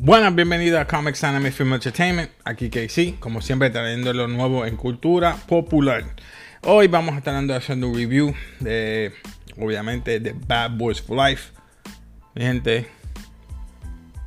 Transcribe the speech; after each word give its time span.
Buenas, 0.00 0.32
bienvenidos 0.32 0.80
a 0.80 0.86
Comics 0.86 1.24
Anime 1.24 1.50
Film 1.50 1.74
Entertainment. 1.74 2.30
Aquí 2.44 2.70
KC, 2.70 3.18
como 3.18 3.42
siempre 3.42 3.68
trayendo 3.68 4.12
lo 4.12 4.28
nuevo 4.28 4.64
en 4.64 4.76
cultura 4.76 5.34
popular. 5.48 6.04
Hoy 6.62 6.86
vamos 6.86 7.16
a 7.16 7.18
estar 7.18 7.34
haciendo 7.50 7.88
un 7.88 7.96
review 7.96 8.32
de, 8.60 9.12
obviamente, 9.58 10.20
de 10.20 10.34
Bad 10.34 10.76
Boys 10.76 11.02
for 11.02 11.16
Life. 11.16 11.52
Mi 12.36 12.42
gente, 12.42 12.86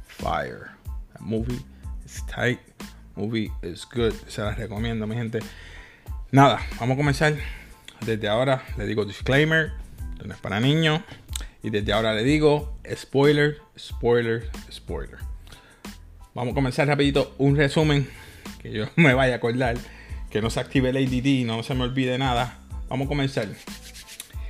fire. 0.07 0.71
That 1.13 1.21
movie 1.21 1.61
is 2.05 2.21
tight. 2.25 2.59
Movie 3.15 3.49
is 3.63 3.88
good. 3.95 4.11
Se 4.27 4.41
las 4.41 4.57
recomiendo, 4.57 5.07
mi 5.07 5.15
gente. 5.15 5.39
Nada, 6.31 6.59
vamos 6.81 6.95
a 6.95 6.97
comenzar. 6.97 7.35
Desde 8.05 8.27
ahora 8.27 8.61
le 8.77 8.85
digo 8.85 9.05
disclaimer, 9.05 9.72
no 10.22 10.33
es 10.33 10.39
para 10.41 10.59
niños. 10.59 10.99
Y 11.63 11.69
desde 11.69 11.94
ahora 11.94 12.13
le 12.13 12.23
digo 12.23 12.77
spoiler, 12.94 13.59
spoiler, 13.80 14.49
spoiler. 14.69 15.30
Vamos 16.34 16.53
a 16.53 16.55
comenzar 16.55 16.88
rapidito 16.88 17.35
un 17.40 17.58
resumen 17.58 18.08
que 18.62 18.72
yo 18.72 18.85
me 18.95 19.13
vaya 19.13 19.34
a 19.34 19.38
acordar, 19.38 19.76
que 20.30 20.41
no 20.41 20.49
se 20.49 20.62
active 20.62 20.89
el 20.89 20.98
ADD 20.98 21.45
no 21.45 21.62
se 21.63 21.76
me 21.76 21.84
olvide 21.84 22.17
nada. 22.17 22.58
Vamos 22.88 23.05
a 23.05 23.09
comenzar. 23.09 23.48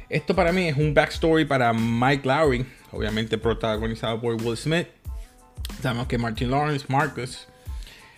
Esto 0.09 0.35
para 0.35 0.51
mí 0.51 0.67
es 0.67 0.77
un 0.77 0.93
backstory 0.93 1.45
para 1.45 1.73
Mike 1.73 2.27
Lowry, 2.27 2.65
obviamente 2.91 3.37
protagonizado 3.37 4.19
por 4.21 4.35
Will 4.35 4.57
Smith. 4.57 4.87
Sabemos 5.81 6.07
que 6.07 6.17
Martin 6.17 6.51
Lawrence, 6.51 6.85
Marcus, 6.87 7.47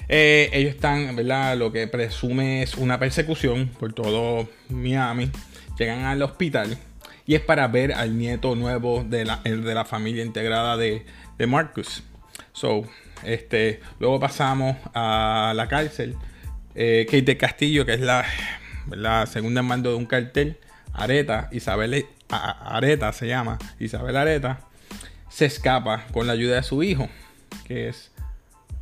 eh, 0.10 0.50
ellos 0.52 0.76
están, 0.76 1.16
¿verdad? 1.16 1.56
Lo 1.58 1.72
que 1.72 1.88
presume 1.88 2.64
es 2.64 2.76
una 2.76 3.00
persecución 3.00 3.70
por 3.80 3.94
todo 3.94 4.50
Miami. 4.70 5.32
Llegan 5.78 6.04
al 6.04 6.22
hospital 6.22 6.78
y 7.26 7.36
es 7.36 7.42
para 7.42 7.68
ver 7.68 7.94
al 7.94 8.18
nieto 8.18 8.56
nuevo 8.56 9.04
de 9.04 9.24
la, 9.24 9.38
de 9.38 9.74
la 9.74 9.86
familia 9.86 10.26
integrada 10.26 10.76
de, 10.76 11.06
de 11.38 11.48
Marcus. 11.48 12.04
So, 12.52 12.84
este, 13.26 13.80
luego 14.00 14.20
pasamos 14.20 14.78
a 14.94 15.54
la 15.56 15.68
cárcel. 15.68 16.16
Eh, 16.76 17.06
Kate 17.10 17.38
Castillo, 17.38 17.86
que 17.86 17.94
es 17.94 18.02
la, 18.02 18.26
segunda 19.28 19.62
en 19.62 19.68
mando 19.68 19.92
de 19.92 19.96
un 19.96 20.06
cartel, 20.06 20.58
Areta, 20.94 21.50
Isabel 21.52 22.06
Areta 22.30 23.14
se 23.14 23.28
llama, 23.28 23.60
Isabel 23.80 24.18
Areta, 24.18 24.62
se 25.30 25.46
escapa 25.46 26.06
con 26.12 26.28
la 26.28 26.34
ayuda 26.34 26.56
de 26.56 26.64
su 26.64 26.84
hijo, 26.84 27.10
que 27.66 27.90
es 27.90 28.12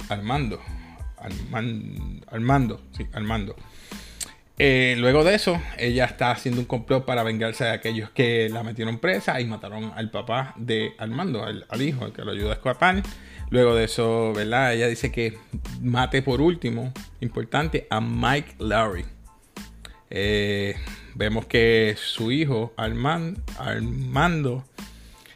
Armando. 0.09 0.61
Armando, 2.31 2.81
sí, 2.97 3.05
Armando. 3.13 3.55
Eh, 4.57 4.95
luego 4.97 5.23
de 5.23 5.35
eso, 5.35 5.61
ella 5.77 6.05
está 6.05 6.31
haciendo 6.31 6.61
un 6.61 6.67
complot 6.67 7.05
para 7.05 7.23
vengarse 7.23 7.63
de 7.63 7.71
aquellos 7.71 8.09
que 8.11 8.47
la 8.49 8.63
metieron 8.63 8.99
presa 8.99 9.39
y 9.41 9.45
mataron 9.45 9.91
al 9.95 10.11
papá 10.11 10.53
de 10.55 10.93
Armando, 10.97 11.43
al, 11.43 11.65
al 11.69 11.81
hijo, 11.81 12.05
el 12.05 12.13
que 12.13 12.23
lo 12.23 12.31
ayuda 12.31 12.51
a 12.51 12.53
escapar. 12.53 13.01
Luego 13.51 13.75
de 13.75 13.83
eso, 13.83 14.31
¿verdad? 14.33 14.73
Ella 14.73 14.87
dice 14.87 15.11
que 15.11 15.37
mate 15.81 16.21
por 16.21 16.39
último, 16.39 16.93
importante, 17.19 17.85
a 17.89 17.99
Mike 17.99 18.55
Lowry. 18.59 19.03
Eh, 20.09 20.73
vemos 21.15 21.47
que 21.47 21.95
su 21.97 22.31
hijo, 22.31 22.73
Armando, 22.77 24.63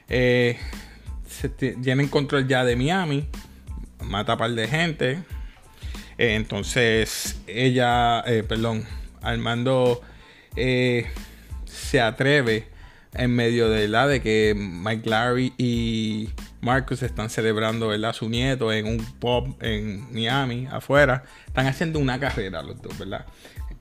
eh, 0.08 0.58
tiene 1.58 2.10
control 2.10 2.48
ya 2.48 2.64
de 2.64 2.78
Miami, 2.78 3.28
mata 4.02 4.34
a 4.34 4.38
par 4.38 4.52
de 4.52 4.66
gente. 4.70 5.12
Eh, 6.18 6.36
entonces, 6.36 7.42
ella, 7.48 8.24
perdón, 8.48 8.86
Armando 9.22 10.02
se 10.56 12.00
atreve 12.00 12.70
en 13.14 13.36
medio 13.36 13.68
de 13.70 13.90
la 13.90 14.08
de 14.08 14.22
que 14.22 14.54
Mike 14.56 15.10
Larry 15.10 15.52
y 15.58 16.30
Marcus 16.66 17.04
están 17.04 17.30
celebrando 17.30 17.88
¿verdad? 17.88 18.14
su 18.14 18.28
nieto 18.28 18.74
en 18.74 18.88
un 18.88 18.98
pub 18.98 19.56
en 19.62 20.12
Miami, 20.14 20.68
afuera. 20.70 21.24
Están 21.48 21.68
haciendo 21.68 22.00
una 22.00 22.20
carrera 22.20 22.62
los 22.62 22.82
dos, 22.82 22.98
¿verdad? 22.98 23.26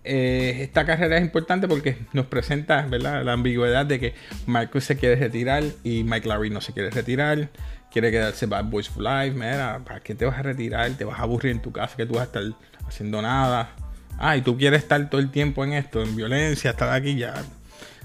Eh, 0.05 0.59
esta 0.61 0.85
carrera 0.85 1.17
es 1.17 1.23
importante 1.23 1.67
porque 1.67 1.97
nos 2.13 2.27
presenta 2.27 2.83
¿verdad? 2.83 3.25
la 3.25 3.33
ambigüedad 3.33 3.87
de 3.87 3.99
que 3.99 4.15
Marcus 4.47 4.85
se 4.85 4.97
quiere 4.97 5.17
retirar 5.17 5.65
y 5.83 6.05
Mike 6.05 6.29
Larry 6.29 6.51
no 6.51 6.61
se 6.61 6.73
quiere 6.73 6.91
retirar. 6.91 7.49
Quiere 7.91 8.11
quedarse 8.11 8.47
Bad 8.47 8.67
Boys 8.67 8.89
for 8.89 9.03
Life. 9.03 9.33
Mira, 9.33 9.81
¿para 9.85 10.01
qué 10.01 10.15
te 10.15 10.25
vas 10.27 10.39
a 10.39 10.43
retirar? 10.43 10.91
Te 10.93 11.05
vas 11.05 11.19
a 11.19 11.23
aburrir 11.23 11.53
en 11.53 11.63
tu 11.63 11.73
casa 11.73 11.97
que 11.97 12.07
tú 12.07 12.15
vas 12.15 12.23
a 12.23 12.25
estar 12.25 12.43
haciendo 12.87 13.23
nada. 13.23 13.71
Ah, 14.19 14.37
y 14.37 14.43
tú 14.43 14.57
quieres 14.59 14.83
estar 14.83 15.09
todo 15.09 15.21
el 15.21 15.31
tiempo 15.31 15.65
en 15.65 15.73
esto, 15.73 16.03
en 16.03 16.15
violencia, 16.15 16.71
estar 16.71 16.93
aquí 16.93 17.17
ya 17.17 17.43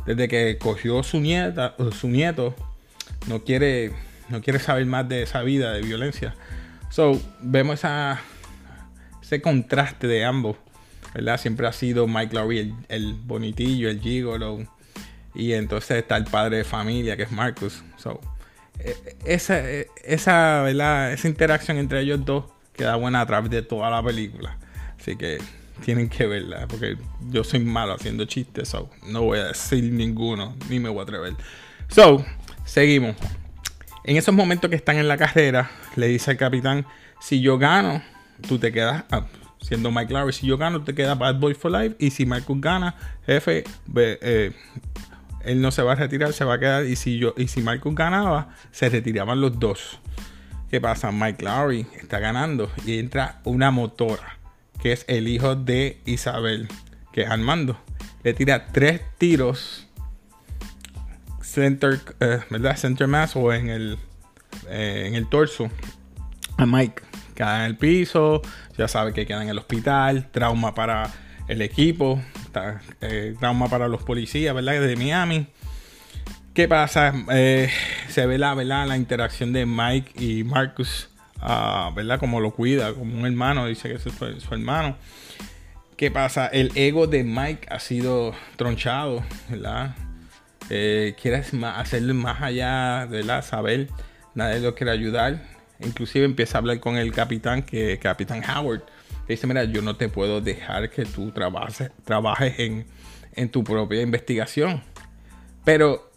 desde 0.06 0.28
que 0.28 0.58
cogió 0.58 1.04
su 1.04 1.20
nieta, 1.20 1.76
su 1.92 2.08
nieto, 2.08 2.56
no 3.28 3.44
quiere, 3.44 3.92
no 4.30 4.42
quiere 4.42 4.60
saber 4.60 4.86
más 4.86 5.08
de 5.10 5.24
esa 5.24 5.42
vida 5.42 5.74
de 5.74 5.82
violencia. 5.82 6.36
So, 6.90 7.22
vemos 7.42 7.76
esa, 7.76 8.20
ese 9.22 9.42
contraste 9.42 10.08
de 10.08 10.26
ambos, 10.26 10.58
¿verdad? 11.14 11.40
Siempre 11.40 11.68
ha 11.68 11.72
sido 11.72 12.08
Mike 12.08 12.36
Lowry 12.36 12.74
el, 12.88 13.14
bonitillo, 13.14 13.90
el 13.90 14.00
gigolo, 14.02 14.60
y 15.36 15.54
entonces 15.54 15.98
está 15.98 16.18
el 16.18 16.26
padre 16.26 16.58
de 16.58 16.64
familia 16.64 17.16
que 17.16 17.24
es 17.24 17.32
Marcus. 17.32 17.84
So, 17.98 18.20
e, 18.80 18.96
esa, 19.26 19.60
esa, 20.04 20.62
¿verdad? 20.64 21.14
esa 21.14 21.28
interacción 21.28 21.78
entre 21.78 22.02
ellos 22.02 22.26
dos 22.26 22.46
queda 22.76 22.96
buena 22.96 23.22
a 23.22 23.26
través 23.26 23.52
de 23.52 23.62
toda 23.62 23.90
la 23.90 24.02
película. 24.02 24.58
Así 25.00 25.16
que 25.16 25.38
tienen 25.84 26.10
que 26.10 26.28
verla, 26.28 26.68
porque 26.68 26.98
yo 27.30 27.44
soy 27.44 27.60
malo 27.60 27.94
haciendo 27.94 28.26
chistes, 28.26 28.70
so 28.70 28.90
no 29.06 29.24
voy 29.24 29.40
a 29.40 29.46
decir 29.46 29.84
ninguno, 29.84 30.56
ni 30.70 30.80
me 30.80 30.90
voy 30.90 31.00
a 31.00 31.04
atrever. 31.04 31.36
So, 31.90 32.26
seguimos. 32.66 33.16
En 34.10 34.18
esos 34.18 34.34
momentos 34.34 34.72
que 34.72 34.76
están 34.76 34.98
en 34.98 35.08
la 35.08 35.18
carrera, 35.18 35.70
le 35.96 36.08
dice 36.08 36.32
al 36.32 36.38
capitán, 36.38 36.84
si 37.22 37.42
yo 37.42 37.60
gano, 37.60 38.02
tú 38.48 38.58
te 38.58 38.72
quedas, 38.72 39.04
siendo 39.62 39.92
Mike 39.92 40.12
Lowry, 40.12 40.34
si 40.34 40.48
yo 40.48 40.58
gano, 40.58 40.84
te 40.84 40.96
quedas 40.96 41.16
Bad 41.16 41.36
Boy 41.36 41.54
for 41.54 41.72
Life, 41.72 41.96
y 42.00 42.10
si 42.10 42.26
Michael 42.26 42.60
gana, 42.60 42.96
jefe, 43.28 43.66
eh, 43.96 44.52
él 45.42 45.62
no 45.62 45.70
se 45.70 45.84
va 45.84 45.92
a 45.92 45.96
retirar, 45.96 46.34
se 46.34 46.44
va 46.44 46.56
a 46.56 46.60
quedar, 46.60 46.86
y 46.86 46.96
si 46.96 47.20
yo, 47.20 47.36
y 47.38 47.50
si 47.50 47.62
Michael 47.62 47.94
ganaba, 47.94 48.50
se 48.72 48.90
retiraban 48.90 49.42
los 49.42 49.60
dos. 49.60 50.00
¿Qué 50.72 50.82
pasa? 50.82 51.12
Mike 51.12 51.46
Lowry 51.46 51.86
está 52.02 52.18
ganando 52.18 52.72
y 52.88 52.98
entra 52.98 53.42
una 53.44 53.70
motora 53.70 54.40
que 54.82 54.92
es 54.92 55.06
el 55.08 55.28
hijo 55.28 55.56
de 55.56 56.02
Isabel, 56.06 56.68
que 57.14 57.22
es 57.22 57.30
Armando. 57.30 57.80
Le 58.24 58.34
tira 58.34 58.66
tres 58.72 59.02
tiros 59.20 59.88
center, 61.60 62.00
eh, 62.20 62.40
¿verdad? 62.50 62.78
Center 62.78 63.08
mass 63.08 63.36
o 63.36 63.54
en 63.54 63.70
el, 63.70 63.98
eh, 64.70 65.06
en 65.08 65.16
el 65.16 65.28
torso 65.30 65.70
a 66.58 66.66
Mike. 66.66 67.02
Queda 67.36 67.60
en 67.60 67.66
el 67.66 67.78
piso, 67.78 68.42
ya 68.78 68.88
sabe 68.88 69.14
que 69.14 69.26
queda 69.26 69.42
en 69.44 69.50
el 69.50 69.58
hospital, 69.58 70.30
trauma 70.32 70.74
para 70.74 71.10
el 71.48 71.62
equipo, 71.62 72.22
eh, 73.02 73.36
trauma 73.40 73.70
para 73.70 73.88
los 73.88 74.04
policías, 74.04 74.54
¿verdad? 74.54 74.82
De 74.82 74.96
Miami. 74.96 75.48
¿Qué 76.54 76.68
pasa? 76.68 77.14
se 77.30 78.26
ve 78.26 78.38
la, 78.38 78.54
¿verdad? 78.54 78.88
la 78.88 78.98
interacción 78.98 79.54
de 79.54 79.66
Mike 79.66 80.12
y 80.24 80.44
Marcus 80.44 81.10
¿verdad? 81.96 82.20
Como 82.20 82.40
lo 82.40 82.52
cuida, 82.52 82.94
como 82.94 83.18
un 83.18 83.26
hermano, 83.26 83.66
dice 83.66 83.90
que 83.90 83.96
es 83.96 84.04
su, 84.04 84.54
hermano. 84.54 84.98
¿Qué 85.96 86.12
pasa? 86.12 86.48
El 86.48 86.72
ego 86.76 87.08
de 87.08 87.24
Mike 87.24 87.68
ha 87.70 87.80
sido 87.80 88.34
tronchado, 88.58 89.24
¿verdad? 89.50 89.96
Eh, 90.70 91.16
hacerlo 91.76 92.14
más 92.14 92.42
allá, 92.42 93.06
¿verdad? 93.06 93.44
Saber, 93.44 93.88
nadie 94.36 94.60
lo 94.60 94.76
quiere 94.76 94.92
ayudar. 94.92 95.42
Inclusive 95.80 96.26
empieza 96.26 96.58
a 96.58 96.60
hablar 96.60 96.80
con 96.80 96.98
el 96.98 97.12
capitán, 97.12 97.64
que 97.64 97.98
Capitán 98.00 98.44
Howard. 98.44 98.84
Le 99.28 99.36
dice, 99.36 99.48
mira, 99.48 99.64
yo 99.64 99.82
no 99.82 99.96
te 99.96 100.10
puedo 100.10 100.42
dejar 100.42 100.90
que 100.90 101.06
tú 101.06 101.32
trabajes, 101.32 101.92
trabajes 102.04 102.60
en, 102.60 102.86
en 103.36 103.50
tu 103.50 103.64
propia 103.64 104.02
investigación. 104.02 104.82
Pero 105.64 106.10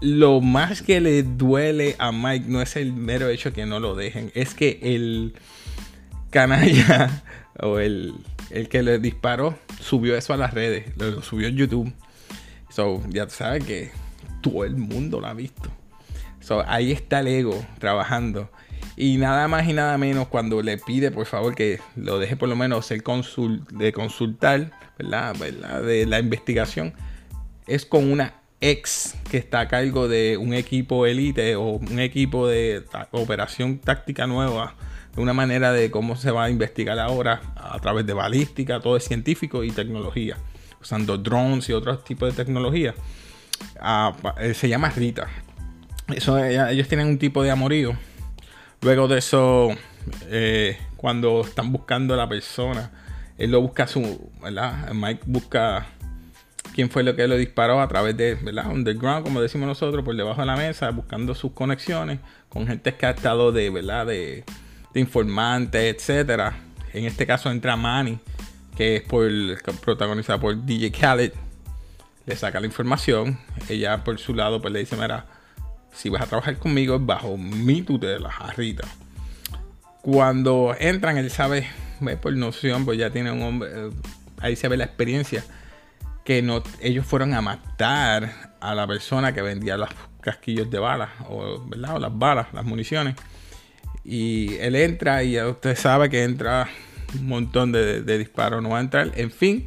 lo 0.00 0.40
más 0.40 0.82
que 0.82 1.00
le 1.00 1.22
duele 1.22 1.96
a 1.98 2.12
Mike 2.12 2.46
no 2.48 2.62
es 2.62 2.76
el 2.76 2.92
mero 2.92 3.28
hecho 3.28 3.52
que 3.52 3.66
no 3.66 3.80
lo 3.80 3.94
dejen, 3.94 4.30
es 4.34 4.54
que 4.54 4.78
el 4.82 5.34
canalla 6.30 7.22
o 7.60 7.78
el, 7.78 8.14
que 8.70 8.82
le 8.82 8.98
disparó 8.98 9.58
subió 9.80 10.16
eso 10.16 10.32
a 10.32 10.36
las 10.36 10.54
redes, 10.54 10.96
lo, 10.96 11.22
subió 11.22 11.48
en 11.48 11.56
YouTube. 11.56 11.92
So, 12.78 13.02
ya 13.08 13.28
sabes 13.28 13.64
que 13.64 13.90
todo 14.40 14.64
el 14.64 14.76
mundo 14.76 15.18
lo 15.18 15.26
ha 15.26 15.34
visto. 15.34 15.68
So, 16.38 16.62
ahí 16.68 16.92
está 16.92 17.18
el 17.18 17.26
ego 17.26 17.60
trabajando. 17.80 18.52
Y 18.96 19.16
nada 19.16 19.48
más 19.48 19.66
y 19.66 19.72
nada 19.72 19.98
menos 19.98 20.28
cuando 20.28 20.62
le 20.62 20.78
pide 20.78 21.10
por 21.10 21.26
favor 21.26 21.56
que 21.56 21.80
lo 21.96 22.20
deje 22.20 22.36
por 22.36 22.48
lo 22.48 22.54
menos 22.54 22.92
consul 23.02 23.64
de 23.72 23.92
consultar, 23.92 24.70
¿verdad? 24.96 25.34
¿verdad? 25.36 25.82
De 25.82 26.06
la 26.06 26.20
investigación. 26.20 26.94
Es 27.66 27.84
con 27.84 28.12
una 28.12 28.34
ex 28.60 29.16
que 29.28 29.38
está 29.38 29.58
a 29.58 29.66
cargo 29.66 30.06
de 30.06 30.36
un 30.36 30.54
equipo 30.54 31.04
elite 31.04 31.56
o 31.56 31.70
un 31.70 31.98
equipo 31.98 32.46
de 32.46 32.84
operación 33.10 33.80
táctica 33.80 34.28
nueva, 34.28 34.76
de 35.16 35.20
una 35.20 35.32
manera 35.32 35.72
de 35.72 35.90
cómo 35.90 36.14
se 36.14 36.30
va 36.30 36.44
a 36.44 36.50
investigar 36.50 37.00
ahora 37.00 37.42
a 37.56 37.76
través 37.80 38.06
de 38.06 38.12
balística, 38.12 38.78
todo 38.78 38.96
es 38.96 39.02
científico 39.02 39.64
y 39.64 39.72
tecnología, 39.72 40.36
usando 40.80 41.18
drones 41.18 41.68
y 41.68 41.72
otros 41.72 42.04
tipos 42.04 42.34
de 42.34 42.44
tecnología. 42.44 42.94
Ah, 43.80 44.14
eh, 44.38 44.54
se 44.54 44.68
llama 44.68 44.90
Rita. 44.90 45.28
Eso, 46.08 46.38
ellos 46.38 46.88
tienen 46.88 47.06
un 47.08 47.18
tipo 47.18 47.42
de 47.42 47.50
amorío 47.50 47.96
Luego 48.80 49.08
de 49.08 49.18
eso, 49.18 49.70
eh, 50.26 50.78
cuando 50.96 51.40
están 51.40 51.72
buscando 51.72 52.14
a 52.14 52.16
la 52.16 52.28
persona, 52.28 52.92
él 53.36 53.50
lo 53.50 53.60
busca 53.60 53.88
su, 53.88 54.30
¿verdad? 54.40 54.92
Mike 54.92 55.22
busca 55.26 55.86
quién 56.74 56.88
fue 56.88 57.02
lo 57.02 57.16
que 57.16 57.26
lo 57.26 57.36
disparó 57.36 57.80
a 57.80 57.88
través 57.88 58.16
de, 58.16 58.36
¿verdad? 58.36 58.70
Underground, 58.70 59.24
como 59.24 59.40
decimos 59.40 59.66
nosotros, 59.66 60.04
por 60.04 60.14
debajo 60.14 60.40
de 60.42 60.46
la 60.46 60.56
mesa, 60.56 60.90
buscando 60.90 61.34
sus 61.34 61.52
conexiones 61.52 62.20
con 62.48 62.68
gente 62.68 62.94
que 62.94 63.06
ha 63.06 63.10
estado 63.10 63.50
de, 63.50 63.68
¿verdad? 63.68 64.06
De, 64.06 64.44
de 64.94 65.00
informantes, 65.00 65.96
etcétera. 65.96 66.56
En 66.92 67.04
este 67.04 67.26
caso 67.26 67.50
entra 67.50 67.74
Manny, 67.74 68.20
que 68.78 68.94
es 68.94 69.02
por, 69.02 69.28
protagonizada 69.80 70.38
por 70.38 70.64
DJ 70.64 70.92
Khaled. 70.92 71.32
Le 72.26 72.36
saca 72.36 72.60
la 72.60 72.66
información. 72.66 73.36
Ella 73.68 74.04
por 74.04 74.20
su 74.20 74.34
lado 74.34 74.62
pues 74.62 74.72
le 74.72 74.78
dice, 74.78 74.96
mira, 74.96 75.26
si 75.92 76.10
vas 76.10 76.22
a 76.22 76.26
trabajar 76.26 76.58
conmigo 76.58 76.94
es 76.94 77.04
bajo 77.04 77.36
mi 77.36 77.82
tutela, 77.82 78.30
jarrita. 78.30 78.86
Cuando 80.00 80.76
entran, 80.78 81.18
él 81.18 81.28
sabe, 81.28 81.66
por 82.22 82.32
noción, 82.34 82.84
pues 82.84 82.98
ya 82.98 83.10
tiene 83.10 83.32
un 83.32 83.42
hombre, 83.42 83.68
eh, 83.74 83.90
ahí 84.40 84.54
se 84.54 84.68
ve 84.68 84.76
la 84.76 84.84
experiencia, 84.84 85.42
que 86.24 86.40
no, 86.40 86.62
ellos 86.80 87.04
fueron 87.04 87.34
a 87.34 87.40
matar 87.40 88.54
a 88.60 88.76
la 88.76 88.86
persona 88.86 89.34
que 89.34 89.42
vendía 89.42 89.76
los 89.76 89.88
casquillos 90.20 90.70
de 90.70 90.78
balas, 90.78 91.10
o, 91.28 91.66
o 91.66 91.98
las 91.98 92.16
balas, 92.16 92.46
las 92.52 92.64
municiones. 92.64 93.16
Y 94.04 94.54
él 94.58 94.76
entra 94.76 95.24
y 95.24 95.32
ya 95.32 95.48
usted 95.48 95.76
sabe 95.76 96.08
que 96.08 96.22
entra 96.22 96.68
un 97.14 97.26
montón 97.26 97.72
de, 97.72 98.18
disparos, 98.18 98.62
no 98.62 98.70
va 98.70 98.78
a 98.78 98.80
entrar. 98.80 99.12
En 99.14 99.30
fin, 99.30 99.66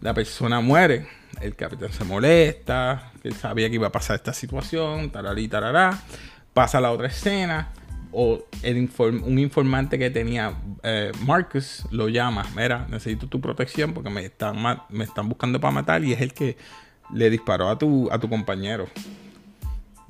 la 0.00 0.14
persona 0.14 0.60
muere. 0.60 1.06
El 1.40 1.54
capitán 1.54 1.92
se 1.92 2.04
molesta, 2.04 3.12
él 3.22 3.34
sabía 3.34 3.68
que 3.68 3.76
iba 3.76 3.88
a 3.88 3.92
pasar 3.92 4.16
esta 4.16 4.32
situación, 4.32 5.10
taralí, 5.10 5.46
tarará. 5.46 6.00
Pasa 6.52 6.80
la 6.80 6.90
otra 6.90 7.06
escena, 7.06 7.70
o 8.10 8.44
un 8.64 9.38
informante 9.38 9.98
que 9.98 10.10
tenía 10.10 10.54
eh, 10.82 11.12
Marcus 11.24 11.86
lo 11.90 12.08
llama, 12.08 12.44
mira, 12.56 12.86
necesito 12.90 13.28
tu 13.28 13.40
protección 13.40 13.92
porque 13.92 14.10
me 14.10 14.24
están, 14.24 14.56
me 14.88 15.04
están 15.04 15.28
buscando 15.28 15.60
para 15.60 15.72
matar 15.72 16.02
y 16.02 16.12
es 16.12 16.20
el 16.20 16.32
que 16.32 16.56
le 17.12 17.30
disparó 17.30 17.68
a 17.68 17.78
tu, 17.78 18.08
a 18.10 18.18
tu 18.18 18.28
compañero. 18.28 18.88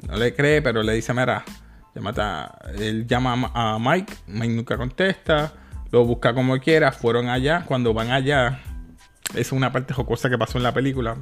No 0.07 0.17
le 0.17 0.33
cree, 0.35 0.63
pero 0.63 0.83
le 0.83 0.95
dice, 0.95 1.13
mira, 1.13 1.45
mata, 2.01 2.59
él 2.79 3.07
llama 3.07 3.51
a 3.55 3.79
Mike, 3.81 4.13
Mike 4.29 4.55
nunca 4.55 4.77
contesta, 4.77 5.53
lo 5.91 6.05
busca 6.05 6.35
como 6.35 6.59
quiera, 6.59 6.93
fueron 6.93 7.29
allá, 7.29 7.65
cuando 7.67 7.95
van 7.95 8.11
allá, 8.11 8.61
es 9.35 9.53
una 9.53 9.73
parte 9.73 9.95
jocosa 9.95 10.31
que 10.31 10.39
pasó 10.39 10.59
en 10.59 10.65
la 10.65 10.75
película, 10.75 11.17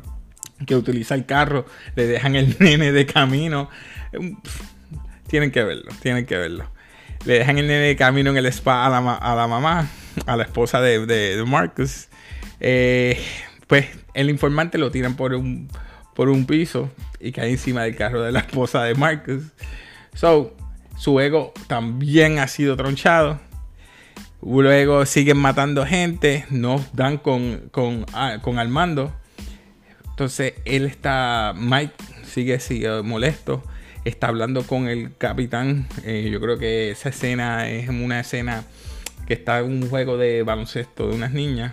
que 0.67 0.77
utiliza 0.77 1.15
el 1.15 1.27
carro, 1.27 1.67
le 1.95 2.07
dejan 2.07 2.37
el 2.37 2.57
nene 2.61 2.93
de 2.93 3.07
camino, 3.07 3.69
tienen 5.29 5.51
que 5.51 5.65
verlo, 5.65 5.91
tienen 6.01 6.27
que 6.27 6.37
verlo. 6.37 6.71
Le 7.25 7.39
dejan 7.39 7.59
el 7.59 7.67
nene 7.67 7.87
de 7.87 7.97
camino 7.97 8.31
en 8.31 8.37
el 8.37 8.47
spa 8.47 8.87
a 8.87 8.89
la, 8.89 9.15
a 9.15 9.35
la 9.35 9.47
mamá, 9.49 9.89
a 10.27 10.37
la 10.37 10.45
esposa 10.45 10.81
de, 10.81 11.07
de, 11.07 11.45
Marcus. 11.45 12.09
Eh, 12.61 13.21
pues 13.67 13.87
el 14.15 14.31
informante 14.31 14.79
lo 14.79 14.91
tiran 14.91 15.17
por 15.17 15.35
un, 15.35 15.69
por 16.15 16.29
un 16.29 16.47
piso 16.47 16.91
y 17.19 17.33
cae 17.33 17.51
encima 17.51 17.83
del 17.83 17.97
carro 17.97 18.23
de 18.23 18.31
la 18.33 18.41
esposa 18.47 18.85
de 18.85 18.95
Marcus. 18.95 19.43
So, 20.15 20.57
su 20.97 21.19
ego 21.21 21.53
también 21.67 22.39
ha 22.39 22.47
sido 22.47 22.77
tronchado. 22.77 23.41
Luego 24.49 25.05
siguen 25.07 25.39
matando 25.39 25.85
gente, 25.85 26.47
nos 26.51 26.95
dan 26.95 27.19
con, 27.19 27.69
con, 27.73 28.07
ah, 28.13 28.39
con. 28.41 28.59
Entonces 30.11 30.55
él 30.65 30.87
está, 30.87 31.53
Mike 31.57 31.95
sigue, 32.25 33.03
molesto, 33.03 33.65
está 34.05 34.29
hablando 34.29 34.63
con 34.63 34.87
el 34.87 35.17
capitán. 35.17 35.89
Eh, 36.05 36.29
yo 36.31 36.41
creo 36.41 36.59
que 36.59 36.93
esa 36.93 37.09
escena 37.09 37.69
es 37.69 37.89
una 37.89 38.21
escena 38.21 38.63
que 39.27 39.35
está 39.35 39.59
en 39.59 39.83
un 39.83 39.91
juego 39.91 40.17
de 40.17 40.45
baloncesto 40.45 41.09
de 41.09 41.17
unas 41.17 41.33
niñas. 41.33 41.73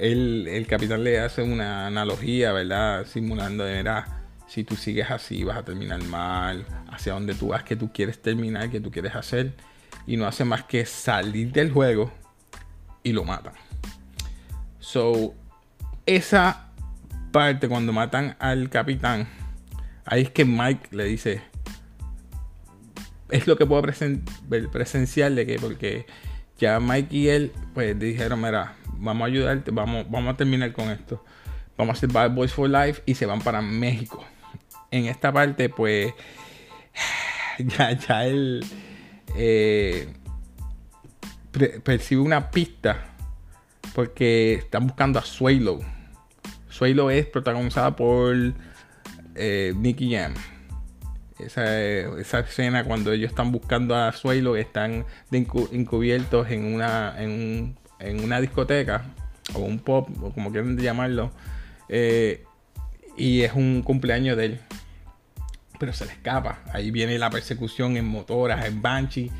El, 0.00 0.48
el 0.48 0.66
capitán 0.66 1.04
le 1.04 1.20
hace 1.20 1.42
una 1.42 1.86
analogía, 1.86 2.52
¿verdad? 2.52 3.04
Simulando 3.06 3.64
de, 3.64 3.74
verdad 3.74 4.06
si 4.52 4.64
tú 4.64 4.76
sigues 4.76 5.10
así 5.10 5.44
vas 5.44 5.56
a 5.56 5.64
terminar 5.64 6.02
mal, 6.04 6.66
hacia 6.90 7.14
donde 7.14 7.34
tú 7.34 7.48
vas 7.48 7.62
que 7.62 7.74
tú 7.74 7.90
quieres 7.90 8.20
terminar, 8.20 8.70
que 8.70 8.80
tú 8.80 8.90
quieres 8.90 9.14
hacer, 9.14 9.52
y 10.06 10.16
no 10.16 10.26
hace 10.26 10.44
más 10.44 10.64
que 10.64 10.84
salir 10.86 11.52
del 11.52 11.70
juego 11.70 12.12
y 13.02 13.12
lo 13.12 13.24
matan. 13.24 13.54
So, 14.78 15.34
esa 16.06 16.68
parte 17.30 17.68
cuando 17.68 17.92
matan 17.92 18.36
al 18.38 18.68
capitán, 18.68 19.28
ahí 20.04 20.22
es 20.22 20.30
que 20.30 20.44
Mike 20.44 20.88
le 20.90 21.04
dice, 21.04 21.42
es 23.30 23.46
lo 23.46 23.56
que 23.56 23.66
puedo 23.66 23.82
presenciar 23.82 25.32
de 25.32 25.46
que 25.46 25.58
porque 25.58 26.06
ya 26.58 26.78
Mike 26.80 27.16
y 27.16 27.28
él 27.28 27.52
pues 27.74 27.98
dijeron, 27.98 28.40
mira, 28.40 28.74
vamos 28.98 29.22
a 29.22 29.26
ayudarte, 29.26 29.70
vamos, 29.70 30.06
vamos 30.10 30.34
a 30.34 30.36
terminar 30.36 30.72
con 30.72 30.90
esto. 30.90 31.24
Vamos 31.76 31.94
a 31.94 31.96
hacer 31.96 32.12
Bad 32.12 32.32
Boys 32.32 32.52
for 32.52 32.68
Life 32.68 33.02
y 33.06 33.14
se 33.14 33.24
van 33.24 33.40
para 33.40 33.62
México 33.62 34.24
en 34.92 35.06
esta 35.06 35.32
parte, 35.32 35.68
pues 35.68 36.12
ya, 37.58 37.92
ya 37.92 38.26
él 38.26 38.64
eh, 39.36 40.08
percibe 41.84 42.20
una 42.20 42.50
pista 42.50 43.14
porque 43.94 44.54
están 44.54 44.86
buscando 44.86 45.18
a 45.18 45.22
Swallow. 45.22 45.80
Swallow 46.68 47.10
es 47.10 47.26
protagonizada 47.26 47.94
por 47.94 48.34
eh, 49.34 49.74
Nicky 49.76 50.14
Jam. 50.14 50.34
Esa, 51.38 52.38
escena 52.40 52.84
cuando 52.84 53.12
ellos 53.12 53.30
están 53.30 53.50
buscando 53.50 53.96
a 53.96 54.12
Swallow 54.12 54.54
están 54.54 55.04
encubiertos 55.32 56.50
en 56.50 56.74
una, 56.74 57.14
en, 57.18 57.76
una 58.22 58.40
discoteca 58.40 59.04
o 59.54 59.60
un 59.60 59.80
pop 59.80 60.08
o 60.22 60.30
como 60.32 60.52
quieran 60.52 60.78
llamarlo 60.78 61.32
eh, 61.88 62.44
y 63.16 63.40
es 63.40 63.54
un 63.54 63.82
cumpleaños 63.82 64.36
de 64.36 64.44
él 64.44 64.60
pero 65.82 65.92
se 65.92 66.06
le 66.06 66.12
escapa. 66.12 66.60
Ahí 66.72 66.92
viene 66.92 67.18
la 67.18 67.28
persecución 67.28 67.96
en 67.96 68.04
motoras, 68.04 68.64
en 68.66 68.80
Banshee. 68.80 69.32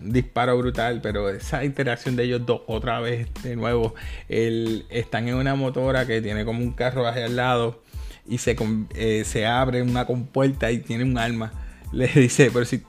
disparo 0.00 0.56
brutal, 0.56 1.00
pero 1.02 1.28
esa 1.28 1.64
interacción 1.64 2.14
de 2.14 2.22
ellos 2.22 2.46
dos 2.46 2.60
otra 2.68 3.00
vez 3.00 3.26
de 3.42 3.56
nuevo. 3.56 3.96
están 4.28 5.26
en 5.26 5.34
una 5.34 5.56
motora 5.56 6.06
que 6.06 6.22
tiene 6.22 6.44
como 6.44 6.60
un 6.60 6.70
carro 6.70 7.04
hacia 7.08 7.24
al 7.24 7.34
lado 7.34 7.82
y 8.28 8.38
se, 8.38 8.56
eh, 8.94 9.24
se 9.24 9.44
abre 9.44 9.82
una 9.82 10.06
compuerta 10.06 10.70
y 10.70 10.78
tiene 10.78 11.02
un 11.02 11.18
arma. 11.18 11.52
Le 11.90 12.06
dice, 12.06 12.52
pero 12.52 12.64
si 12.64 12.84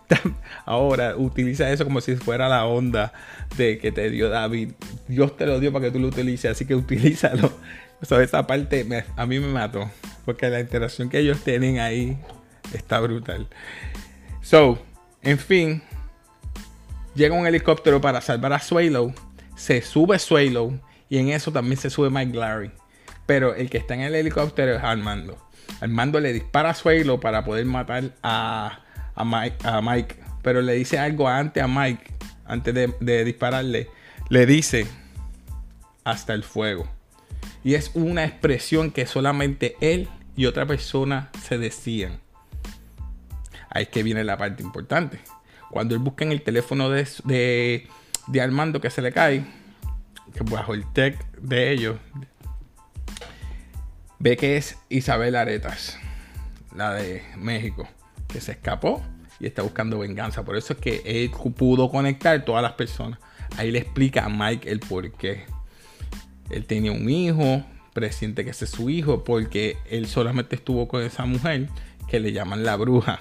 ahora 0.65 1.15
utiliza 1.17 1.71
eso 1.71 1.83
como 1.83 1.99
si 1.99 2.15
fuera 2.15 2.47
la 2.47 2.65
onda 2.65 3.11
de 3.57 3.79
que 3.79 3.91
te 3.91 4.11
dio 4.11 4.29
David. 4.29 4.73
Dios 5.07 5.35
te 5.35 5.47
lo 5.47 5.59
dio 5.59 5.73
para 5.73 5.85
que 5.85 5.91
tú 5.91 5.97
lo 5.97 6.09
utilices, 6.09 6.51
así 6.51 6.65
que 6.67 6.75
utilízalo. 6.75 7.51
O 8.07 8.19
esa 8.19 8.45
parte 8.45 8.85
a 9.15 9.25
mí 9.25 9.39
me 9.39 9.47
mató. 9.47 9.89
Porque 10.25 10.49
la 10.49 10.59
interacción 10.59 11.09
que 11.09 11.19
ellos 11.19 11.39
tienen 11.43 11.79
ahí 11.79 12.17
está 12.73 12.99
brutal. 12.99 13.47
So, 14.41 14.79
en 15.21 15.39
fin, 15.39 15.81
llega 17.15 17.35
un 17.35 17.47
helicóptero 17.47 18.01
para 18.01 18.21
salvar 18.21 18.53
a 18.53 18.59
Swallow. 18.59 19.13
Se 19.55 19.81
sube 19.81 20.19
Swallow 20.19 20.79
y 21.09 21.17
en 21.17 21.29
eso 21.29 21.51
también 21.51 21.77
se 21.77 21.89
sube 21.89 22.09
Mike 22.09 22.37
Larry. 22.37 22.71
Pero 23.25 23.55
el 23.55 23.69
que 23.69 23.77
está 23.77 23.95
en 23.95 24.01
el 24.01 24.15
helicóptero 24.15 24.75
es 24.75 24.83
Armando. 24.83 25.37
Armando 25.81 26.19
le 26.19 26.33
dispara 26.33 26.69
a 26.69 26.73
Swallow 26.75 27.19
para 27.19 27.43
poder 27.43 27.65
matar 27.65 28.11
a, 28.21 28.79
Mike, 29.23 30.15
Pero 30.43 30.61
le 30.61 30.73
dice 30.73 30.99
algo 30.99 31.27
antes 31.27 31.63
a 31.63 31.67
Mike, 31.67 32.13
antes 32.45 32.73
de 32.99 33.25
dispararle. 33.25 33.89
Le 34.29 34.45
dice 34.45 34.87
hasta 36.03 36.33
el 36.33 36.43
fuego. 36.43 36.87
Y 37.63 37.73
es 37.73 37.91
una 37.95 38.23
expresión 38.23 38.91
que 38.91 39.07
solamente 39.07 39.75
él 39.81 40.07
y 40.35 40.45
otra 40.45 40.65
persona 40.65 41.31
se 41.43 41.57
decían. 41.57 42.19
Ahí 43.75 43.83
es 43.83 43.89
que 43.89 44.03
viene 44.03 44.23
la 44.23 44.37
parte 44.37 44.63
importante. 44.63 45.19
Cuando 45.69 45.95
él 45.95 45.99
busca 45.99 46.23
en 46.23 46.31
el 46.31 46.41
teléfono 46.41 46.89
de, 46.89 47.89
de, 48.27 48.41
Armando 48.41 48.79
que 48.79 48.89
se 48.89 49.01
le 49.01 49.11
cae, 49.11 49.43
que 50.33 50.43
bajo 50.49 50.73
el 50.73 50.89
tech 50.93 51.19
de 51.41 51.73
ellos, 51.73 51.97
ve 54.17 54.37
que 54.37 54.55
es 54.55 54.77
Isabel 54.87 55.35
Aretas, 55.35 55.99
la 56.73 56.93
de 56.93 57.21
México, 57.35 57.85
que 58.29 58.39
se 58.39 58.53
escapó 58.53 59.03
y 59.41 59.45
está 59.45 59.61
buscando 59.61 59.99
venganza. 59.99 60.45
Por 60.45 60.55
eso 60.55 60.71
es 60.71 60.79
que 60.79 61.01
él 61.03 61.31
pudo 61.31 61.91
conectar 61.91 62.45
todas 62.45 62.63
las 62.63 62.73
personas. 62.73 63.19
Ahí 63.57 63.71
le 63.71 63.79
explica 63.79 64.23
a 64.23 64.29
Mike 64.29 64.71
el 64.71 64.79
por 64.79 65.11
qué. 65.11 65.43
Él 66.49 66.65
tenía 66.65 66.93
un 66.93 67.09
hijo, 67.09 67.65
presiente 67.91 68.45
que 68.45 68.51
es 68.51 68.57
su 68.57 68.89
hijo, 68.89 69.25
porque 69.25 69.75
él 69.89 70.07
solamente 70.07 70.55
estuvo 70.55 70.87
con 70.87 71.03
esa 71.03 71.25
mujer 71.25 71.67
que 72.07 72.21
le 72.21 72.31
llaman 72.31 72.63
la 72.63 72.77
bruja. 72.77 73.19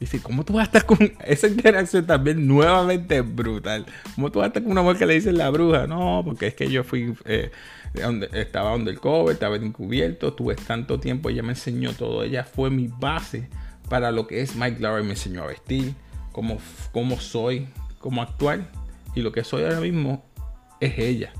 Dice, 0.00 0.20
¿cómo 0.20 0.44
tú 0.44 0.54
vas 0.54 0.62
a 0.62 0.64
estar 0.64 0.86
con 0.86 0.98
esa 1.24 1.46
interacción 1.46 2.06
también 2.06 2.46
nuevamente 2.46 3.20
brutal? 3.20 3.86
¿Cómo 4.14 4.30
tú 4.30 4.40
vas 4.40 4.46
a 4.46 4.48
estar 4.48 4.62
con 4.62 4.72
una 4.72 4.82
mujer 4.82 4.98
que 4.98 5.06
le 5.06 5.14
dicen 5.14 5.38
la 5.38 5.50
bruja? 5.50 5.86
No, 5.86 6.22
porque 6.24 6.48
es 6.48 6.54
que 6.54 6.70
yo 6.70 6.84
fui, 6.84 7.14
eh, 7.24 7.50
donde, 7.94 8.28
estaba 8.32 8.74
undercover, 8.74 9.34
estaba 9.34 9.56
encubierto, 9.56 10.32
tuve 10.32 10.56
tanto 10.56 10.98
tiempo, 10.98 11.30
ella 11.30 11.42
me 11.42 11.52
enseñó 11.52 11.92
todo, 11.92 12.22
ella 12.24 12.44
fue 12.44 12.70
mi 12.70 12.88
base 12.88 13.48
para 13.88 14.10
lo 14.10 14.26
que 14.26 14.40
es 14.40 14.56
Mike 14.56 14.80
Lowry, 14.80 15.04
me 15.04 15.10
enseñó 15.10 15.44
a 15.44 15.46
vestir, 15.46 15.94
como, 16.32 16.58
como 16.92 17.20
soy, 17.20 17.68
como 17.98 18.22
actual. 18.22 18.68
Y 19.14 19.22
lo 19.22 19.30
que 19.30 19.44
soy 19.44 19.62
ahora 19.62 19.80
mismo 19.80 20.24
es 20.80 20.98
ella. 20.98 21.32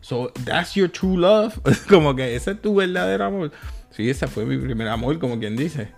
So, 0.00 0.32
that's 0.44 0.74
your 0.74 0.88
true 0.88 1.16
love. 1.16 1.58
como 1.88 2.14
que 2.14 2.36
ese 2.36 2.52
es 2.52 2.62
tu 2.62 2.74
verdadero 2.74 3.24
amor. 3.24 3.52
Sí, 3.90 4.08
ese 4.08 4.28
fue 4.28 4.44
mi 4.44 4.56
primer 4.56 4.88
amor, 4.88 5.18
como 5.18 5.38
quien 5.38 5.56
dice. 5.56 5.88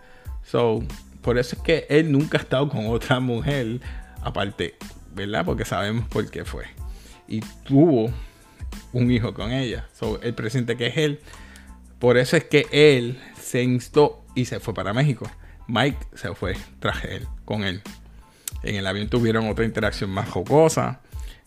So, 0.43 0.83
por 1.23 1.39
eso 1.39 1.57
es 1.57 1.63
que 1.63 1.87
él 1.91 2.11
nunca 2.13 2.39
ha 2.39 2.41
estado 2.41 2.69
con 2.69 2.87
otra 2.87 3.21
mujer, 3.21 3.81
aparte, 4.23 4.77
¿verdad? 5.15 5.45
Porque 5.45 5.65
sabemos 5.65 6.07
por 6.09 6.31
qué 6.31 6.45
fue. 6.45 6.65
Y 7.29 7.41
tuvo 7.65 8.13
un 8.93 9.11
hijo 9.11 9.35
con 9.35 9.53
ella. 9.53 9.89
So, 9.93 10.21
el 10.23 10.35
presente 10.35 10.77
que 10.77 10.89
es 10.89 10.97
él. 10.97 11.21
Por 11.99 12.17
eso 12.17 12.37
es 12.37 12.45
que 12.45 12.67
él 12.73 13.21
se 13.41 13.63
instó 13.63 14.25
y 14.35 14.47
se 14.47 14.61
fue 14.61 14.75
para 14.75 14.93
México. 14.93 15.31
Mike 15.69 15.99
se 16.15 16.35
fue 16.35 16.57
tras 16.79 17.05
él, 17.05 17.27
con 17.45 17.63
él. 17.65 17.83
En 18.63 18.75
el 18.75 18.87
avión 18.87 19.09
tuvieron 19.09 19.49
otra 19.49 19.65
interacción 19.65 20.11
más 20.11 20.29
jocosa. 20.29 21.01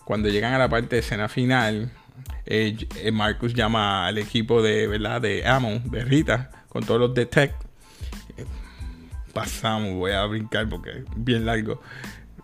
Cuando 0.06 0.30
llegan 0.30 0.54
a 0.54 0.58
la 0.58 0.70
parte 0.70 0.96
de 0.96 1.00
escena 1.00 1.28
final, 1.30 1.92
eh, 2.46 2.78
eh, 2.98 3.12
Marcus 3.12 3.54
llama 3.54 4.08
al 4.08 4.18
equipo 4.18 4.62
de, 4.62 4.88
¿verdad? 4.88 5.22
de 5.22 5.46
Amon, 5.46 5.90
de 5.90 6.04
Rita, 6.04 6.52
con 6.70 6.86
todos 6.86 7.00
los 7.00 7.14
de 7.14 7.26
Tech. 7.26 7.56
Pasamos, 9.34 9.94
voy 9.94 10.12
a 10.12 10.24
brincar 10.26 10.70
porque 10.70 10.92
es 10.92 11.06
bien 11.16 11.46
largo. 11.46 11.82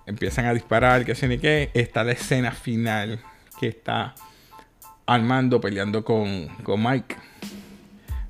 Empiezan 0.05 0.45
a 0.45 0.53
disparar, 0.53 1.05
que 1.05 1.15
sé 1.15 1.27
ni 1.27 1.37
qué. 1.37 1.69
Está 1.73 2.03
la 2.03 2.13
escena 2.13 2.51
final 2.51 3.19
que 3.59 3.67
está 3.67 4.15
Armando 5.05 5.61
peleando 5.61 6.03
con, 6.03 6.47
con 6.63 6.83
Mike. 6.83 7.15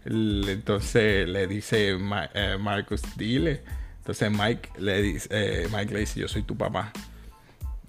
Entonces 0.05 1.27
le 1.27 1.47
dice 1.47 1.97
eh, 2.33 2.57
Marcus, 2.59 3.01
dile. 3.15 3.61
Entonces 3.99 4.31
Mike 4.31 4.69
le 4.77 5.01
dice, 5.01 5.67
Mike 5.71 5.93
le 5.93 5.99
dice, 6.01 6.19
yo 6.19 6.27
soy 6.27 6.43
tu 6.43 6.57
papá. 6.57 6.91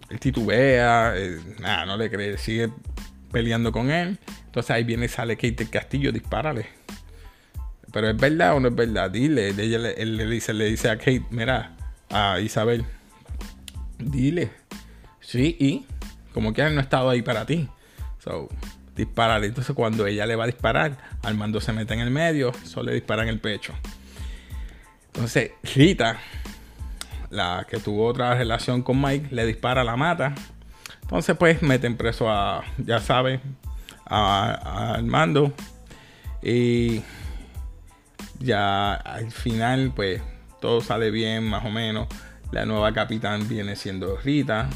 Él 0.08 0.18
titubea, 0.18 1.14
nada, 1.60 1.86
no 1.86 1.96
le 1.96 2.10
cree, 2.10 2.36
sigue 2.36 2.70
peleando 3.30 3.72
con 3.72 3.90
él. 3.90 4.18
Entonces 4.46 4.70
ahí 4.72 4.84
viene, 4.84 5.08
sale 5.08 5.36
Kate 5.36 5.66
Castillo, 5.70 6.12
dispárale. 6.12 6.79
Pero 7.92 8.08
es 8.10 8.16
verdad 8.16 8.54
o 8.56 8.60
no 8.60 8.68
es 8.68 8.74
verdad, 8.74 9.10
dile. 9.10 9.48
Ella 9.48 9.78
le, 9.78 9.92
él 9.94 10.16
le 10.16 10.26
dice, 10.26 10.52
le 10.52 10.66
dice 10.66 10.90
a 10.90 10.96
Kate, 10.96 11.24
mira, 11.30 11.76
a 12.10 12.40
Isabel, 12.40 12.84
dile. 13.98 14.50
Sí, 15.20 15.56
y 15.58 15.86
como 16.32 16.52
que 16.52 16.62
él 16.62 16.74
no 16.74 16.80
ha 16.80 16.84
estado 16.84 17.10
ahí 17.10 17.22
para 17.22 17.46
ti. 17.46 17.68
So, 18.18 18.48
dispárale. 18.96 19.46
Entonces 19.46 19.74
cuando 19.74 20.06
ella 20.06 20.26
le 20.26 20.36
va 20.36 20.44
a 20.44 20.46
disparar, 20.46 20.98
Armando 21.22 21.60
se 21.60 21.72
mete 21.72 21.94
en 21.94 22.00
el 22.00 22.10
medio, 22.10 22.52
solo 22.64 22.90
le 22.90 22.94
dispara 22.94 23.22
en 23.22 23.28
el 23.28 23.40
pecho. 23.40 23.72
Entonces, 25.12 25.52
Rita, 25.74 26.18
la 27.30 27.66
que 27.68 27.78
tuvo 27.78 28.06
otra 28.06 28.34
relación 28.34 28.82
con 28.82 29.00
Mike, 29.00 29.28
le 29.34 29.46
dispara, 29.46 29.82
la 29.82 29.96
mata. 29.96 30.34
Entonces, 31.02 31.36
pues 31.36 31.62
meten 31.62 31.96
preso 31.96 32.30
a, 32.30 32.62
ya 32.78 33.00
saben, 33.00 33.40
a, 34.06 34.94
Armando. 34.94 35.52
Y 36.42 37.02
ya 38.40 38.94
al 38.94 39.30
final, 39.30 39.92
pues 39.94 40.20
todo 40.60 40.80
sale 40.80 41.10
bien, 41.10 41.44
más 41.44 41.64
o 41.64 41.70
menos. 41.70 42.08
La 42.50 42.66
nueva 42.66 42.92
capitán 42.92 43.48
viene 43.48 43.76
siendo 43.76 44.16
Rita. 44.16 44.68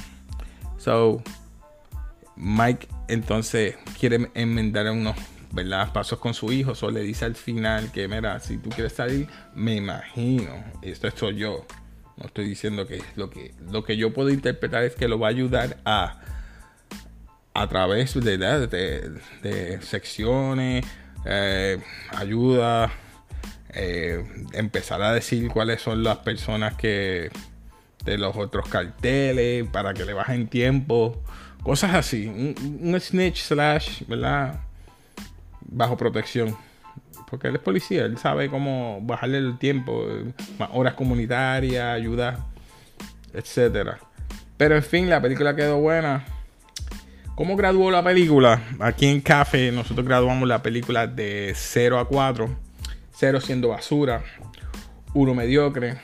So, 0.79 1.23
Mike 2.37 2.89
entonces 3.09 3.77
quiere 3.99 4.31
enmendar 4.35 4.91
unos 4.91 5.17
¿verdad? 5.55 5.93
pasos 5.93 6.19
con 6.19 6.35
su 6.35 6.53
hijo. 6.53 6.75
Solo 6.75 6.99
le 6.99 7.03
dice 7.03 7.25
al 7.25 7.37
final 7.37 7.91
que, 7.93 8.09
mira, 8.09 8.41
si 8.41 8.59
tú 8.59 8.71
quieres 8.71 8.93
salir, 8.93 9.29
me 9.55 9.77
imagino, 9.77 10.53
esto 10.83 11.11
soy 11.11 11.37
yo. 11.37 11.65
No 12.17 12.27
estoy 12.27 12.49
diciendo 12.49 12.87
que 12.87 13.03
lo 13.17 13.31
que, 13.31 13.55
lo 13.71 13.85
que 13.85 13.97
yo 13.97 14.13
puedo 14.13 14.31
interpretar 14.31 14.85
es 14.85 14.95
que 14.95 15.09
lo 15.09 15.19
va 15.19 15.29
a 15.29 15.31
ayudar 15.31 15.79
a, 15.85 16.21
a 17.55 17.69
través 17.69 18.15
de, 18.15 18.39
de, 19.43 19.83
secciones, 19.83 20.85
eh, 21.25 21.81
ayuda, 22.11 22.93
eh, 23.75 24.25
empezar 24.53 25.03
a 25.03 25.13
decir 25.13 25.49
cuáles 25.49 25.83
son 25.83 26.03
las 26.03 26.19
personas 26.19 26.75
que 26.75 27.31
de 28.05 28.19
los 28.19 28.37
otros 28.37 28.69
carteles 28.69 29.67
para 29.71 29.95
que 29.95 30.05
le 30.05 30.13
bajen 30.13 30.49
tiempo, 30.49 31.23
cosas 31.63 31.95
así, 31.95 32.27
un, 32.27 32.55
un 32.83 33.01
snitch 33.01 33.43
slash, 33.43 34.03
¿verdad? 34.07 34.61
Bajo 35.61 35.97
protección 35.97 36.57
porque 37.35 37.49
él 37.49 37.57
es 37.57 37.63
policía, 37.63 38.05
él 38.05 38.17
sabe 38.17 38.49
cómo 38.49 39.01
bajarle 39.03 39.39
el 39.39 39.59
tiempo, 39.59 40.07
horas 40.73 40.95
comunitarias, 40.95 41.85
ayuda, 41.85 42.47
etcétera. 43.33 43.99
Pero 44.57 44.77
en 44.77 44.85
fin, 44.85 45.11
la 45.11 45.21
película 45.21 45.57
quedó 45.57 45.79
buena. 45.79 46.25
¿Cómo 47.35 47.57
graduó 47.57 47.91
la 47.91 48.05
película? 48.05 48.63
Aquí 48.79 49.07
en 49.07 49.21
Café 49.21 49.73
nosotros 49.73 50.07
graduamos 50.07 50.47
la 50.47 50.63
película 50.63 51.09
de 51.09 51.53
0 51.57 51.99
a 51.99 52.07
4. 52.07 52.49
0 53.15 53.41
siendo 53.41 53.69
basura. 53.69 54.23
1 55.15 55.35
mediocre. 55.35 55.99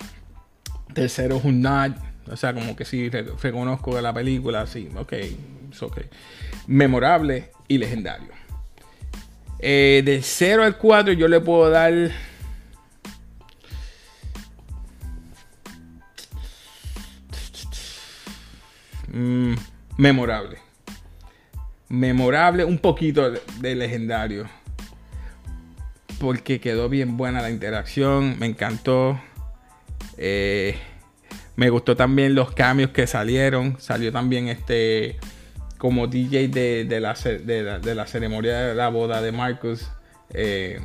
Tercero 0.95 1.37
es 1.37 1.45
un 1.45 1.62
nod. 1.62 1.93
O 2.31 2.37
sea, 2.37 2.55
como 2.55 2.76
que 2.76 2.85
sí 2.85 3.11
reconozco 3.11 3.95
de 3.97 4.02
la 4.02 4.12
película. 4.12 4.67
Sí, 4.67 4.88
ok. 4.97 5.12
Es 5.12 5.83
ok. 5.83 6.00
Memorable 6.67 7.50
y 7.69 7.79
legendario. 7.79 8.29
Eh, 9.59 10.02
del 10.05 10.23
0 10.23 10.64
al 10.64 10.79
4 10.79 11.12
yo 11.12 11.29
le 11.29 11.40
puedo 11.40 11.71
dar... 11.71 11.93
Mm, 19.12 19.55
memorable. 19.97 20.59
Memorable, 21.88 22.64
un 22.64 22.79
poquito 22.79 23.31
de, 23.31 23.75
legendario. 23.75 24.49
Porque 26.20 26.60
quedó 26.60 26.90
bien 26.90 27.16
buena 27.16 27.40
la 27.40 27.50
interacción, 27.50 28.38
me 28.38 28.44
encantó. 28.44 29.18
Eh, 30.18 30.76
me 31.56 31.70
gustó 31.70 31.96
también 31.96 32.34
los 32.34 32.52
cambios 32.52 32.90
que 32.90 33.06
salieron. 33.06 33.80
Salió 33.80 34.12
también 34.12 34.48
este 34.48 35.18
como 35.78 36.08
DJ 36.08 36.48
de, 36.48 37.00
la, 37.00 37.14
de, 37.14 37.94
la, 37.94 38.06
ceremonia 38.06 38.60
de 38.60 38.74
la 38.74 38.90
boda 38.90 39.22
de 39.22 39.32
Marcus. 39.32 39.90
Eh, 40.34 40.78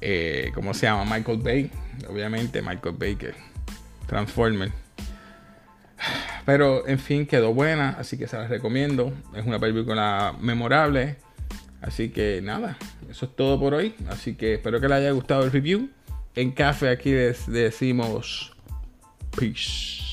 eh, 0.00 0.52
¿Cómo 0.54 0.72
se 0.72 0.86
llama? 0.86 1.16
Michael 1.16 1.38
Bay. 1.38 1.70
Obviamente, 2.08 2.62
Michael 2.62 2.94
Bay, 2.96 3.16
que 3.16 3.32
Transformer. 4.06 4.70
Pero, 6.46 6.86
en 6.86 7.00
fin, 7.00 7.26
quedó 7.26 7.52
buena, 7.52 7.96
así 7.98 8.16
que 8.16 8.28
se 8.28 8.36
las 8.36 8.48
recomiendo. 8.48 9.12
Es 9.34 9.44
una 9.44 9.58
película 9.58 10.32
memorable. 10.40 11.16
Así 11.82 12.10
que 12.10 12.40
nada, 12.42 12.78
eso 13.10 13.26
es 13.26 13.36
todo 13.36 13.58
por 13.58 13.74
hoy. 13.74 13.94
Así 14.08 14.34
que 14.34 14.54
espero 14.54 14.80
que 14.80 14.88
les 14.88 14.98
haya 14.98 15.10
gustado 15.10 15.44
el 15.44 15.52
review. 15.52 15.90
En 16.34 16.52
café 16.52 16.88
aquí 16.88 17.10
les 17.10 17.46
decimos 17.46 18.52
peace. 19.36 20.11